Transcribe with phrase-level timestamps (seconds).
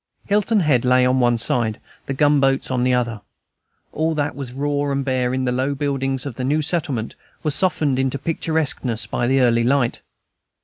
[0.25, 3.21] Hilton Head lay on one side, the gunboats on the other;
[3.93, 7.53] all that was raw and bare in the low buildings of the new settlement was
[7.53, 10.01] softened into picturesqueness by the early light.